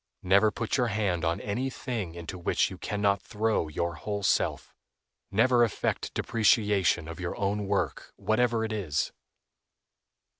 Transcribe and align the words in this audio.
Never 0.23 0.49
put 0.49 0.77
your 0.77 0.87
hand 0.87 1.23
on 1.23 1.39
any 1.39 1.69
thing 1.69 2.15
into 2.15 2.39
which 2.39 2.71
you 2.71 2.79
can 2.79 3.03
not 3.03 3.21
throw 3.21 3.67
your 3.67 3.93
whole 3.93 4.23
self; 4.23 4.73
never 5.29 5.63
affect 5.63 6.15
depreciation 6.15 7.07
of 7.07 7.19
your 7.19 7.37
own 7.37 7.67
work, 7.67 8.11
whatever 8.17 8.63
it 8.65 8.73
is. 8.73 9.11